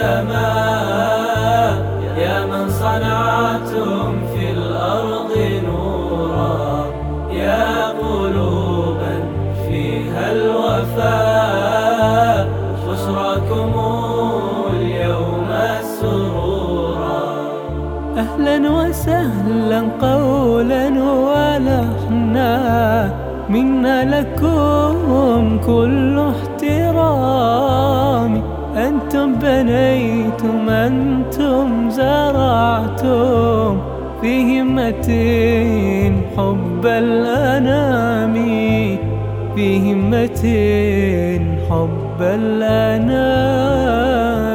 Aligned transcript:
السماء 0.00 1.72
يا 2.18 2.36
من 2.46 2.64
صنعتم 2.70 4.20
في 4.34 4.44
الأرض 4.50 5.32
نورا 5.66 6.84
يا 7.32 7.88
قلوبا 7.88 9.14
فيها 9.68 10.24
الوفاء 10.32 11.68
بشراكم 12.88 13.72
اليوم 14.72 15.48
السرورا 15.80 17.22
أهلا 18.16 18.56
وسهلا 18.70 19.80
قولا 20.00 20.84
ولحنا 21.28 22.50
منا 23.48 24.20
لكم 24.20 25.60
كل 25.66 25.99
أنتم 29.20 29.34
بنيتم 29.38 30.68
أنتم 30.68 31.90
زرعتم 31.90 33.80
في 34.20 34.60
همة 34.60 35.08
حب 36.36 36.86
الأنام 36.86 38.34
في 39.54 39.92
همة 39.92 40.42
حب 41.70 42.20
الأنام. 42.20 43.80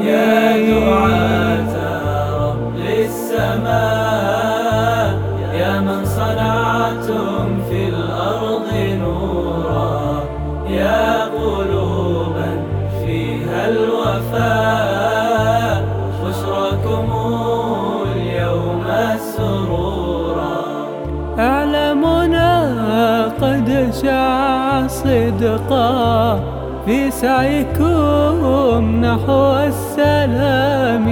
يا 0.00 0.56
دعاة 0.70 1.74
رب 2.40 2.76
السماء 3.04 3.98
يا 5.60 5.80
من 5.80 6.04
صنعتم 6.04 7.60
في 7.70 7.88
الأرض 7.88 8.68
نورا 9.02 10.24
يا 10.70 11.24
قلوبا 11.24 12.50
فيها 13.04 13.68
الوفاء 14.16 15.84
بشراكم 16.24 17.08
اليوم 18.16 18.84
السرورا 19.14 20.56
أعلامنا 21.38 22.48
قد 23.42 23.68
شاع 24.02 24.86
صدقا 24.86 26.40
في 26.86 27.10
سعيكم 27.10 29.04
نحو 29.04 29.56
السلام. 29.56 31.06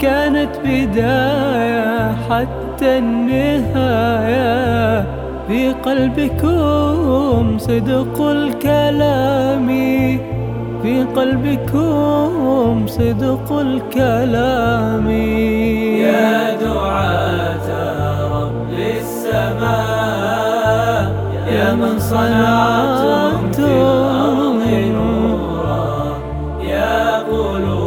كانت 0.00 0.50
بداية 0.64 2.12
حتى 2.30 2.98
النهاية 2.98 5.04
في 5.48 5.72
قلبكم 5.72 7.58
صدق 7.58 8.20
الكلام. 8.20 9.68
في 10.90 11.02
قلبكم 11.02 12.86
صدق 12.86 13.52
الكلام. 13.52 15.10
يا 15.10 16.54
دعاة 16.64 17.68
رب 18.36 18.72
السماء 19.00 20.50
يا 21.54 21.74
من 21.74 21.98
صنعتم 21.98 23.52
في 23.52 23.60
الأرض 23.60 24.66
نورا 24.96 26.18
يا 26.62 27.18
قلوبا 27.18 27.79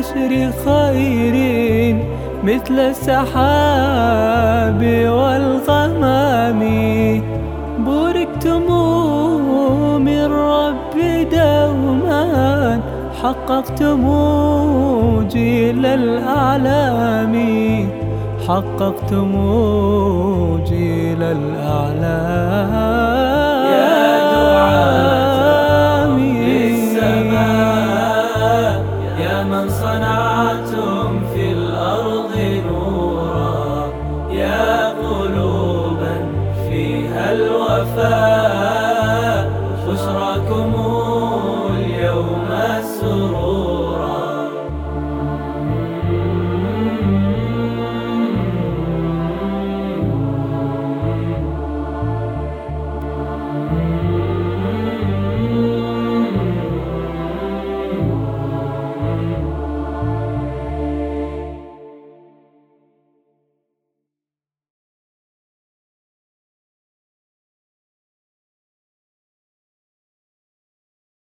نشر 0.00 0.32
خير 0.64 1.36
مثل 2.44 2.78
السحاب 2.78 3.20
والغمام. 5.16 6.60
بوركتم 7.84 8.64
من 10.04 10.24
رب 10.32 10.96
دوما 11.32 12.80
حققتم 13.22 14.02
جيل 15.28 15.86
الأعلام. 15.86 17.34
حققتم 18.48 19.32
جيل 20.68 21.22
الأعلام. 21.22 23.19
Allah. 38.02 38.39